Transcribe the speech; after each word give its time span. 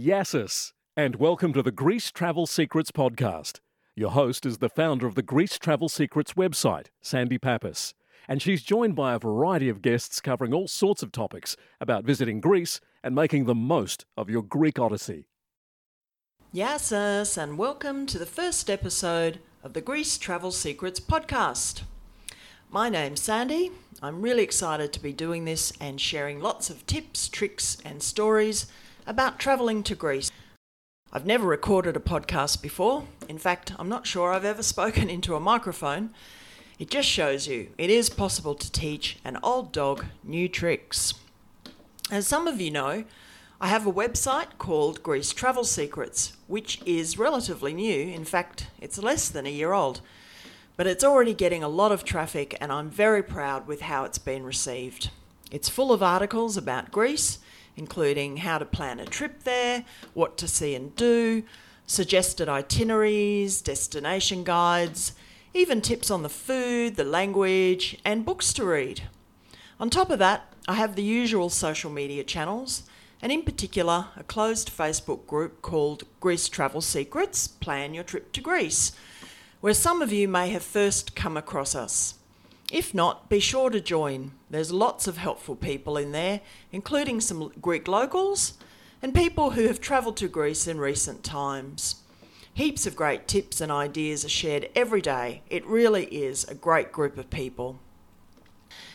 Yassis, 0.00 0.72
and 0.96 1.16
welcome 1.16 1.52
to 1.52 1.62
the 1.62 1.70
Greece 1.70 2.10
Travel 2.10 2.46
Secrets 2.46 2.90
podcast. 2.90 3.60
Your 3.94 4.12
host 4.12 4.46
is 4.46 4.56
the 4.56 4.70
founder 4.70 5.06
of 5.06 5.14
the 5.14 5.22
Greece 5.22 5.58
Travel 5.58 5.90
Secrets 5.90 6.32
website, 6.32 6.86
Sandy 7.02 7.36
Pappas, 7.36 7.92
and 8.26 8.40
she's 8.40 8.62
joined 8.62 8.96
by 8.96 9.12
a 9.12 9.18
variety 9.18 9.68
of 9.68 9.82
guests 9.82 10.22
covering 10.22 10.54
all 10.54 10.68
sorts 10.68 11.02
of 11.02 11.12
topics 11.12 11.54
about 11.82 12.04
visiting 12.04 12.40
Greece 12.40 12.80
and 13.04 13.14
making 13.14 13.44
the 13.44 13.54
most 13.54 14.06
of 14.16 14.30
your 14.30 14.42
Greek 14.42 14.78
odyssey. 14.78 15.28
Yassis, 16.54 17.36
and 17.36 17.58
welcome 17.58 18.06
to 18.06 18.18
the 18.18 18.24
first 18.24 18.70
episode 18.70 19.38
of 19.62 19.74
the 19.74 19.82
Greece 19.82 20.16
Travel 20.16 20.50
Secrets 20.50 20.98
podcast. 20.98 21.82
My 22.70 22.88
name's 22.88 23.20
Sandy. 23.20 23.70
I'm 24.02 24.22
really 24.22 24.44
excited 24.44 24.94
to 24.94 25.02
be 25.02 25.12
doing 25.12 25.44
this 25.44 25.74
and 25.78 26.00
sharing 26.00 26.40
lots 26.40 26.70
of 26.70 26.86
tips, 26.86 27.28
tricks, 27.28 27.76
and 27.84 28.02
stories 28.02 28.66
about 29.10 29.40
travelling 29.40 29.82
to 29.82 29.96
Greece. 29.96 30.30
I've 31.12 31.26
never 31.26 31.44
recorded 31.44 31.96
a 31.96 31.98
podcast 32.00 32.62
before. 32.62 33.08
In 33.28 33.38
fact, 33.38 33.72
I'm 33.76 33.88
not 33.88 34.06
sure 34.06 34.32
I've 34.32 34.44
ever 34.44 34.62
spoken 34.74 35.10
into 35.10 35.34
a 35.34 35.40
microphone. 35.40 36.10
It 36.78 36.90
just 36.90 37.08
shows 37.08 37.48
you 37.48 37.70
it 37.76 37.90
is 37.90 38.08
possible 38.08 38.54
to 38.54 38.70
teach 38.70 39.18
an 39.24 39.36
old 39.42 39.72
dog 39.72 40.04
new 40.22 40.48
tricks. 40.48 41.14
As 42.08 42.28
some 42.28 42.46
of 42.46 42.60
you 42.60 42.70
know, 42.70 43.02
I 43.60 43.66
have 43.66 43.84
a 43.84 43.92
website 43.92 44.58
called 44.58 45.02
Greece 45.02 45.32
Travel 45.32 45.64
Secrets, 45.64 46.34
which 46.46 46.80
is 46.86 47.18
relatively 47.18 47.74
new. 47.74 48.14
In 48.14 48.24
fact, 48.24 48.68
it's 48.80 48.96
less 48.96 49.28
than 49.28 49.44
a 49.44 49.50
year 49.50 49.72
old. 49.72 50.02
But 50.76 50.86
it's 50.86 51.02
already 51.02 51.34
getting 51.34 51.64
a 51.64 51.68
lot 51.68 51.90
of 51.90 52.04
traffic, 52.04 52.56
and 52.60 52.70
I'm 52.70 52.88
very 52.88 53.24
proud 53.24 53.66
with 53.66 53.80
how 53.80 54.04
it's 54.04 54.18
been 54.18 54.44
received. 54.44 55.10
It's 55.50 55.68
full 55.68 55.92
of 55.92 56.00
articles 56.00 56.56
about 56.56 56.92
Greece, 56.92 57.40
including 57.80 58.36
how 58.36 58.58
to 58.58 58.64
plan 58.64 59.00
a 59.00 59.04
trip 59.04 59.42
there, 59.42 59.84
what 60.14 60.38
to 60.38 60.46
see 60.46 60.76
and 60.76 60.94
do, 60.94 61.42
suggested 61.86 62.48
itineraries, 62.48 63.60
destination 63.60 64.44
guides, 64.44 65.14
even 65.52 65.80
tips 65.80 66.12
on 66.12 66.22
the 66.22 66.28
food, 66.28 66.94
the 66.94 67.02
language, 67.02 67.98
and 68.04 68.24
books 68.24 68.52
to 68.52 68.64
read. 68.64 69.02
On 69.80 69.90
top 69.90 70.10
of 70.10 70.20
that, 70.20 70.52
I 70.68 70.74
have 70.74 70.94
the 70.94 71.02
usual 71.02 71.50
social 71.50 71.90
media 71.90 72.22
channels, 72.22 72.84
and 73.20 73.32
in 73.32 73.42
particular, 73.42 74.06
a 74.16 74.22
closed 74.22 74.70
Facebook 74.70 75.26
group 75.26 75.62
called 75.62 76.04
Greece 76.20 76.48
Travel 76.48 76.82
Secrets 76.82 77.48
Plan 77.48 77.94
Your 77.94 78.04
Trip 78.04 78.30
to 78.32 78.40
Greece 78.40 78.92
where 79.60 79.74
some 79.74 80.00
of 80.00 80.12
you 80.12 80.26
may 80.26 80.48
have 80.50 80.62
first 80.62 81.14
come 81.14 81.36
across 81.36 81.74
us. 81.74 82.14
If 82.70 82.94
not, 82.94 83.28
be 83.28 83.40
sure 83.40 83.70
to 83.70 83.80
join. 83.80 84.32
There's 84.48 84.72
lots 84.72 85.06
of 85.06 85.16
helpful 85.16 85.56
people 85.56 85.96
in 85.96 86.12
there, 86.12 86.40
including 86.70 87.20
some 87.20 87.52
Greek 87.60 87.88
locals 87.88 88.54
and 89.02 89.14
people 89.14 89.50
who 89.50 89.66
have 89.66 89.80
travelled 89.80 90.16
to 90.18 90.28
Greece 90.28 90.66
in 90.66 90.78
recent 90.78 91.24
times. 91.24 91.96
Heaps 92.54 92.86
of 92.86 92.96
great 92.96 93.26
tips 93.26 93.60
and 93.60 93.72
ideas 93.72 94.24
are 94.24 94.28
shared 94.28 94.68
every 94.76 95.00
day. 95.00 95.42
It 95.48 95.66
really 95.66 96.04
is 96.06 96.44
a 96.44 96.54
great 96.54 96.92
group 96.92 97.16
of 97.18 97.30
people. 97.30 97.80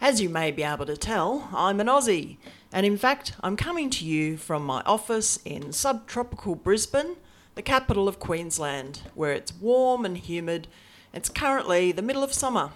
As 0.00 0.20
you 0.20 0.28
may 0.28 0.50
be 0.50 0.62
able 0.62 0.86
to 0.86 0.96
tell, 0.96 1.48
I'm 1.52 1.80
an 1.80 1.88
Aussie, 1.88 2.36
and 2.72 2.86
in 2.86 2.96
fact, 2.96 3.32
I'm 3.40 3.56
coming 3.56 3.90
to 3.90 4.04
you 4.04 4.36
from 4.36 4.64
my 4.64 4.82
office 4.82 5.38
in 5.44 5.72
subtropical 5.72 6.54
Brisbane 6.54 7.16
the 7.58 7.62
capital 7.62 8.06
of 8.06 8.20
Queensland, 8.20 9.00
where 9.16 9.32
it's 9.32 9.52
warm 9.52 10.04
and 10.04 10.16
humid. 10.16 10.68
It's 11.12 11.28
currently 11.28 11.90
the 11.90 12.02
middle 12.02 12.22
of 12.22 12.32
summer. 12.32 12.70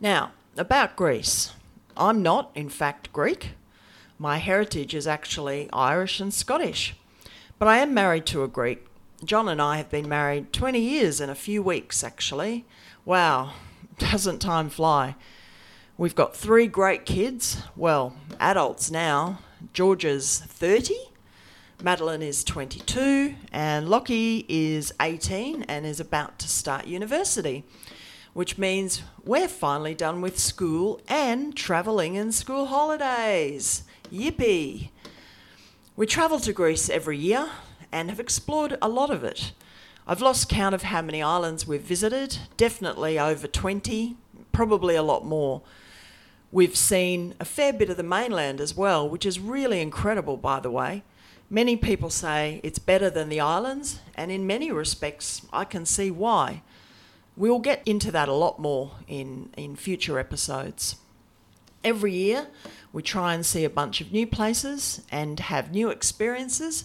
Now, 0.00 0.32
about 0.56 0.96
Greece. 0.96 1.52
I'm 1.96 2.22
not, 2.22 2.50
in 2.54 2.68
fact, 2.68 3.12
Greek. 3.12 3.50
My 4.18 4.38
heritage 4.38 4.94
is 4.94 5.06
actually 5.06 5.68
Irish 5.72 6.20
and 6.20 6.32
Scottish. 6.32 6.94
But 7.58 7.68
I 7.68 7.78
am 7.78 7.94
married 7.94 8.26
to 8.26 8.42
a 8.42 8.48
Greek. 8.48 8.86
John 9.24 9.48
and 9.48 9.62
I 9.62 9.76
have 9.76 9.90
been 9.90 10.08
married 10.08 10.52
20 10.52 10.78
years 10.80 11.20
in 11.20 11.30
a 11.30 11.34
few 11.34 11.62
weeks, 11.62 12.02
actually. 12.02 12.64
Wow, 13.04 13.52
doesn't 13.98 14.40
time 14.40 14.68
fly? 14.68 15.14
We've 15.96 16.14
got 16.14 16.36
three 16.36 16.66
great 16.66 17.06
kids, 17.06 17.62
well, 17.76 18.16
adults 18.40 18.90
now. 18.90 19.38
Georgia's 19.72 20.40
30, 20.40 20.94
Madeline 21.82 22.22
is 22.22 22.44
22 22.44 23.34
and 23.52 23.88
Lockie 23.88 24.44
is 24.48 24.92
18 25.00 25.64
and 25.64 25.84
is 25.84 26.00
about 26.00 26.38
to 26.38 26.48
start 26.48 26.86
university, 26.86 27.64
which 28.34 28.58
means 28.58 29.02
we're 29.24 29.48
finally 29.48 29.94
done 29.94 30.20
with 30.20 30.38
school 30.38 31.00
and 31.08 31.56
travelling 31.56 32.16
in 32.16 32.32
school 32.32 32.66
holidays. 32.66 33.84
Yippee! 34.12 34.90
We 35.96 36.06
travel 36.06 36.40
to 36.40 36.52
Greece 36.52 36.90
every 36.90 37.16
year 37.16 37.48
and 37.92 38.10
have 38.10 38.20
explored 38.20 38.76
a 38.82 38.88
lot 38.88 39.10
of 39.10 39.22
it. 39.22 39.52
I've 40.06 40.20
lost 40.20 40.48
count 40.48 40.74
of 40.74 40.82
how 40.82 41.00
many 41.00 41.22
islands 41.22 41.66
we've 41.66 41.80
visited, 41.80 42.38
definitely 42.56 43.18
over 43.18 43.46
20, 43.46 44.16
probably 44.52 44.96
a 44.96 45.02
lot 45.02 45.24
more. 45.24 45.62
We've 46.50 46.76
seen 46.76 47.34
a 47.38 47.44
fair 47.44 47.72
bit 47.72 47.88
of 47.88 47.96
the 47.96 48.02
mainland 48.02 48.60
as 48.60 48.76
well, 48.76 49.08
which 49.08 49.24
is 49.24 49.38
really 49.38 49.80
incredible, 49.80 50.36
by 50.36 50.60
the 50.60 50.70
way. 50.70 51.04
Many 51.48 51.76
people 51.76 52.10
say 52.10 52.60
it's 52.64 52.78
better 52.78 53.08
than 53.10 53.28
the 53.28 53.40
islands, 53.40 54.00
and 54.16 54.32
in 54.32 54.46
many 54.46 54.72
respects, 54.72 55.42
I 55.52 55.64
can 55.64 55.86
see 55.86 56.10
why. 56.10 56.62
We'll 57.36 57.58
get 57.58 57.82
into 57.84 58.12
that 58.12 58.28
a 58.28 58.32
lot 58.32 58.60
more 58.60 58.92
in, 59.08 59.50
in 59.56 59.74
future 59.74 60.18
episodes. 60.18 60.96
Every 61.82 62.12
year, 62.12 62.46
we 62.92 63.02
try 63.02 63.34
and 63.34 63.44
see 63.44 63.64
a 63.64 63.70
bunch 63.70 64.00
of 64.00 64.12
new 64.12 64.26
places 64.26 65.02
and 65.10 65.40
have 65.40 65.72
new 65.72 65.90
experiences, 65.90 66.84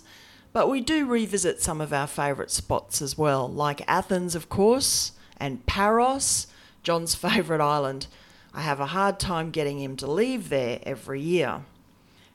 but 0.51 0.67
we 0.67 0.81
do 0.81 1.05
revisit 1.05 1.61
some 1.61 1.79
of 1.79 1.93
our 1.93 2.07
favourite 2.07 2.49
spots 2.49 2.99
as 3.01 3.17
well, 3.17 3.47
like 3.47 3.87
Athens, 3.87 4.33
of 4.33 4.49
course, 4.49 5.11
and 5.37 5.65
Paros, 5.67 6.47
John's 6.81 7.13
favourite 7.27 7.61
island. 7.61 8.07
I 8.51 8.61
have 8.61 8.79
a 8.79 8.87
hard 8.87 9.19
time 9.19 9.51
getting 9.51 9.79
him 9.79 9.95
to 9.97 10.11
leave 10.11 10.49
there 10.49 10.79
every 10.81 11.21
year. 11.21 11.61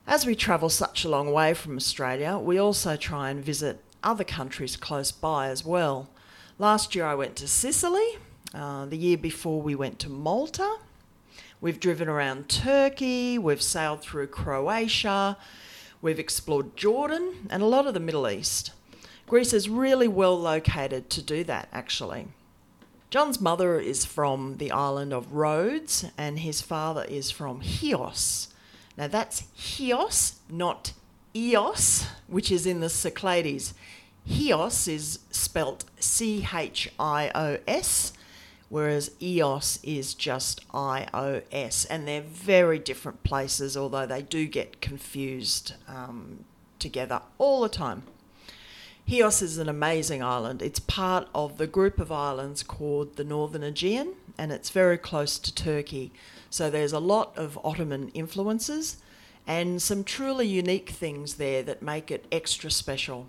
As 0.07 0.25
we 0.25 0.37
travel 0.37 0.69
such 0.69 1.05
a 1.05 1.09
long 1.09 1.33
way 1.33 1.55
from 1.55 1.77
Australia, 1.77 2.39
we 2.39 2.59
also 2.59 2.95
try 2.95 3.31
and 3.31 3.45
visit 3.45 3.81
other 4.05 4.23
countries 4.23 4.77
close 4.77 5.11
by 5.11 5.49
as 5.49 5.65
well. 5.65 6.09
Last 6.59 6.95
year 6.95 7.05
I 7.05 7.17
went 7.17 7.35
to 7.37 7.49
Sicily, 7.49 8.17
uh, 8.55 8.87
the 8.87 8.97
year 8.97 9.17
before 9.17 9.61
we 9.61 9.75
went 9.75 9.99
to 9.99 10.09
Malta. 10.09 10.77
We've 11.61 11.81
driven 11.81 12.09
around 12.09 12.49
Turkey, 12.49 13.39
we've 13.39 13.61
sailed 13.61 14.03
through 14.03 14.29
Croatia, 14.29 15.37
we've 16.01 16.21
explored 16.21 16.77
Jordan 16.77 17.49
and 17.51 17.61
a 17.61 17.67
lot 17.67 17.89
of 17.89 17.95
the 17.95 17.99
Middle 17.99 18.29
East. 18.29 18.71
Greece 19.27 19.53
is 19.53 19.69
really 19.69 20.07
well 20.07 20.39
located 20.39 21.11
to 21.11 21.23
do 21.23 21.43
that, 21.43 21.69
actually. 21.73 22.29
John's 23.11 23.41
mother 23.41 23.81
is 23.81 24.05
from 24.05 24.59
the 24.59 24.71
island 24.71 25.13
of 25.13 25.33
Rhodes 25.33 26.05
and 26.17 26.39
his 26.39 26.63
father 26.63 27.03
is 27.03 27.33
from 27.33 27.63
Chios. 27.63 28.55
Now 28.97 29.09
that's 29.09 29.43
Chios, 29.57 30.37
not 30.49 30.93
Ios, 31.35 32.07
which 32.29 32.53
is 32.53 32.65
in 32.65 32.79
the 32.79 32.89
Cyclades. 32.89 33.75
Chios 34.27 34.89
is 34.89 35.19
spelt 35.31 35.85
C 35.99 36.47
H 36.53 36.91
I 36.99 37.31
O 37.35 37.59
S, 37.67 38.12
whereas 38.69 39.11
Ios 39.21 39.79
is 39.83 40.15
just 40.15 40.65
I 40.73 41.07
O 41.12 41.43
S. 41.53 41.85
And 41.85 42.09
they're 42.09 42.23
very 42.23 42.79
different 42.79 43.23
places, 43.23 43.77
although 43.77 44.07
they 44.07 44.23
do 44.23 44.47
get 44.47 44.81
confused 44.81 45.75
um, 45.87 46.45
together 46.79 47.21
all 47.39 47.61
the 47.61 47.69
time. 47.69 48.05
Chios 49.06 49.43
is 49.43 49.59
an 49.59 49.69
amazing 49.69 50.23
island. 50.23 50.62
It's 50.62 50.81
part 50.81 51.29
of 51.35 51.59
the 51.59 51.67
group 51.67 52.00
of 52.00 52.11
islands 52.11 52.62
called 52.62 53.17
the 53.17 53.25
Northern 53.25 53.62
Aegean, 53.62 54.15
and 54.38 54.50
it's 54.50 54.71
very 54.71 54.97
close 54.97 55.38
to 55.38 55.55
Turkey. 55.55 56.11
So 56.49 56.71
there's 56.71 56.94
a 56.94 57.00
lot 57.00 57.37
of 57.37 57.59
Ottoman 57.62 58.09
influences 58.15 58.97
and 59.47 59.82
some 59.82 60.05
truly 60.05 60.47
unique 60.47 60.88
things 60.88 61.35
there 61.35 61.62
that 61.65 61.82
make 61.82 62.11
it 62.11 62.25
extra 62.32 62.71
special. 62.71 63.26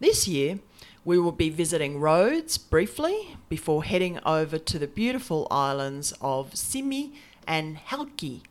This 0.00 0.26
year, 0.26 0.60
we 1.04 1.18
will 1.18 1.30
be 1.30 1.50
visiting 1.50 2.00
Rhodes 2.00 2.56
briefly 2.56 3.36
before 3.50 3.84
heading 3.84 4.18
over 4.24 4.56
to 4.56 4.78
the 4.78 4.86
beautiful 4.86 5.46
islands 5.50 6.14
of 6.22 6.52
Symi 6.52 7.12
and 7.46 7.76
Halki. 7.76 8.42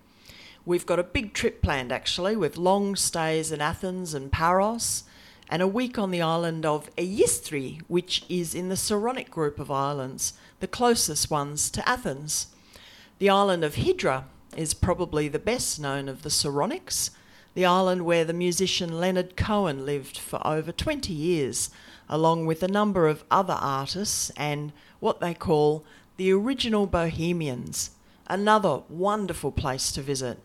We've 0.64 0.86
got 0.86 1.00
a 1.00 1.04
big 1.04 1.34
trip 1.34 1.64
planned 1.64 1.92
actually, 1.92 2.36
with 2.36 2.56
long 2.56 2.96
stays 2.96 3.52
in 3.52 3.62
Athens 3.62 4.14
and 4.14 4.32
Paros, 4.32 5.06
and 5.50 5.64
a 5.64 5.68
week 5.68 5.98
on 5.98 6.12
the 6.12 6.22
island 6.22 6.68
of 6.68 6.96
Agistri, 6.98 7.82
which 7.88 8.26
is 8.30 8.54
in 8.54 8.70
the 8.70 8.78
Saronic 8.78 9.32
group 9.32 9.58
of 9.60 9.72
islands, 9.72 10.34
the 10.60 10.68
closest 10.68 11.32
ones 11.32 11.72
to 11.72 11.90
Athens. 11.90 12.54
The 13.18 13.32
island 13.32 13.64
of 13.64 13.76
Hydra 13.76 14.26
is 14.56 14.76
probably 14.76 15.28
the 15.28 15.40
best 15.40 15.80
known 15.80 16.10
of 16.10 16.22
the 16.22 16.30
Saronics, 16.30 17.10
the 17.60 17.66
island 17.66 18.06
where 18.06 18.24
the 18.24 18.32
musician 18.32 19.02
Leonard 19.02 19.36
Cohen 19.36 19.86
lived 19.86 20.18
for 20.18 20.40
over 20.48 20.72
20 20.72 21.12
years, 21.12 21.70
along 22.08 22.46
with 22.46 22.64
a 22.64 22.70
number 22.70 23.06
of 23.06 23.26
other 23.30 23.58
artists 23.60 24.30
and 24.38 24.72
what 25.02 25.20
they 25.20 25.34
call 25.34 25.84
the 26.16 26.32
original 26.32 26.88
Bohemians, 26.88 27.92
another 28.28 28.84
wonderful 28.88 29.52
place 29.52 29.92
to 29.92 30.02
visit. 30.02 30.40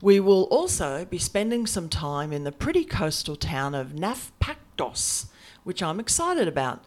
We 0.00 0.20
will 0.20 0.44
also 0.44 1.06
be 1.06 1.18
spending 1.18 1.66
some 1.66 1.88
time 1.88 2.32
in 2.32 2.44
the 2.44 2.52
pretty 2.52 2.84
coastal 2.84 3.34
town 3.34 3.74
of 3.74 3.88
Nafpaktos, 3.88 5.26
which 5.64 5.82
I'm 5.82 5.98
excited 5.98 6.46
about. 6.46 6.84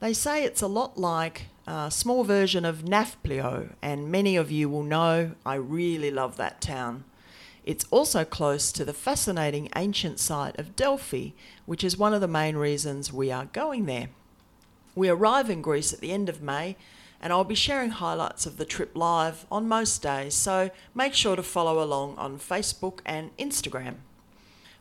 They 0.00 0.14
say 0.14 0.44
it's 0.44 0.62
a 0.62 0.66
lot 0.66 0.96
like 0.96 1.48
a 1.66 1.90
small 1.90 2.24
version 2.24 2.64
of 2.64 2.86
Nafplio, 2.86 3.74
and 3.82 4.10
many 4.10 4.34
of 4.34 4.50
you 4.50 4.70
will 4.70 4.82
know 4.82 5.32
I 5.44 5.56
really 5.56 6.10
love 6.10 6.38
that 6.38 6.62
town. 6.62 7.04
It's 7.66 7.84
also 7.90 8.24
close 8.24 8.70
to 8.70 8.84
the 8.84 8.92
fascinating 8.92 9.68
ancient 9.74 10.20
site 10.20 10.56
of 10.56 10.76
Delphi, 10.76 11.30
which 11.66 11.82
is 11.82 11.98
one 11.98 12.14
of 12.14 12.20
the 12.20 12.28
main 12.28 12.54
reasons 12.54 13.12
we 13.12 13.32
are 13.32 13.46
going 13.46 13.86
there. 13.86 14.10
We 14.94 15.08
arrive 15.08 15.50
in 15.50 15.62
Greece 15.62 15.92
at 15.92 15.98
the 15.98 16.12
end 16.12 16.28
of 16.28 16.40
May, 16.40 16.76
and 17.20 17.32
I'll 17.32 17.42
be 17.42 17.56
sharing 17.56 17.90
highlights 17.90 18.46
of 18.46 18.56
the 18.56 18.64
trip 18.64 18.92
live 18.94 19.46
on 19.50 19.66
most 19.66 20.00
days, 20.00 20.34
so 20.34 20.70
make 20.94 21.12
sure 21.12 21.34
to 21.34 21.42
follow 21.42 21.82
along 21.82 22.16
on 22.18 22.38
Facebook 22.38 23.00
and 23.04 23.36
Instagram. 23.36 23.96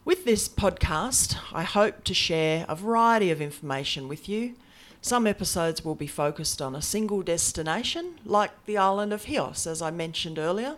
With 0.05 0.23
this 0.23 0.47
podcast, 0.47 1.38
I 1.51 1.63
hope 1.63 2.03
to 2.03 2.13
share 2.13 2.67
a 2.69 2.75
variety 2.75 3.31
of 3.31 3.41
information 3.41 4.07
with 4.07 4.29
you. 4.29 4.53
Some 5.01 5.25
episodes 5.25 5.83
will 5.83 5.95
be 5.95 6.05
focused 6.05 6.61
on 6.61 6.75
a 6.75 6.83
single 6.83 7.23
destination, 7.23 8.19
like 8.23 8.51
the 8.67 8.77
island 8.77 9.11
of 9.11 9.25
Chios, 9.25 9.65
as 9.65 9.81
I 9.81 9.89
mentioned 9.89 10.38
earlier 10.38 10.75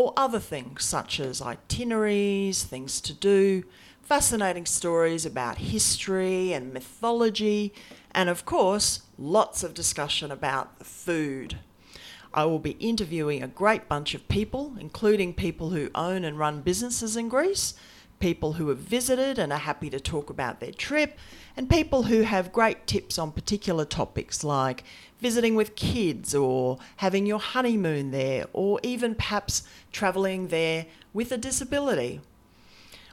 or 0.00 0.14
other 0.16 0.40
things 0.40 0.82
such 0.82 1.20
as 1.20 1.42
itineraries, 1.42 2.62
things 2.62 3.02
to 3.02 3.12
do, 3.12 3.62
fascinating 4.00 4.64
stories 4.64 5.26
about 5.26 5.58
history 5.58 6.54
and 6.54 6.72
mythology, 6.72 7.74
and 8.12 8.30
of 8.30 8.46
course, 8.46 9.02
lots 9.18 9.62
of 9.62 9.74
discussion 9.74 10.30
about 10.30 10.78
the 10.78 10.86
food. 10.86 11.58
I 12.32 12.46
will 12.46 12.58
be 12.58 12.78
interviewing 12.80 13.42
a 13.42 13.46
great 13.46 13.90
bunch 13.90 14.14
of 14.14 14.26
people, 14.28 14.74
including 14.80 15.34
people 15.34 15.68
who 15.68 15.90
own 15.94 16.24
and 16.24 16.38
run 16.38 16.62
businesses 16.62 17.14
in 17.14 17.28
Greece, 17.28 17.74
people 18.20 18.52
who 18.52 18.68
have 18.68 18.78
visited 18.78 19.38
and 19.38 19.52
are 19.52 19.58
happy 19.58 19.90
to 19.90 19.98
talk 19.98 20.30
about 20.30 20.60
their 20.60 20.72
trip, 20.72 21.18
and 21.56 21.68
people 21.68 22.04
who 22.04 22.22
have 22.22 22.52
great 22.52 22.86
tips 22.86 23.18
on 23.18 23.32
particular 23.32 23.84
topics 23.84 24.44
like 24.44 24.84
visiting 25.18 25.54
with 25.54 25.74
kids 25.74 26.34
or 26.34 26.78
having 26.96 27.26
your 27.26 27.40
honeymoon 27.40 28.10
there, 28.10 28.46
or 28.52 28.78
even 28.82 29.14
perhaps 29.14 29.64
travelling 29.90 30.48
there 30.48 30.86
with 31.12 31.32
a 31.32 31.36
disability. 31.36 32.20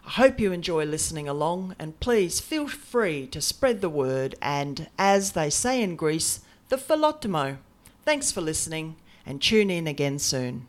I 0.05 0.11
hope 0.11 0.39
you 0.39 0.53
enjoy 0.53 0.85
listening 0.85 1.27
along 1.27 1.75
and 1.77 1.99
please 1.99 2.39
feel 2.39 2.67
free 2.67 3.27
to 3.27 3.41
spread 3.41 3.81
the 3.81 3.89
word 3.89 4.35
and, 4.41 4.87
as 4.97 5.33
they 5.33 5.49
say 5.49 5.81
in 5.81 5.97
Greece, 5.97 6.41
the 6.69 6.77
philotimo. 6.77 7.57
Thanks 8.05 8.31
for 8.31 8.39
listening 8.39 8.95
and 9.25 9.41
tune 9.41 9.69
in 9.69 9.85
again 9.85 10.19
soon. 10.19 10.67